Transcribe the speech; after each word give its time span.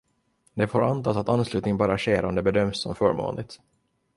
Det 0.53 0.67
får 0.67 0.83
antas 0.83 1.17
att 1.17 1.29
anslutning 1.29 1.77
bara 1.77 1.97
sker 1.97 2.25
om 2.25 2.35
det 2.35 2.43
bedöms 2.43 2.81
som 2.81 2.95
förmånligt. 2.95 3.59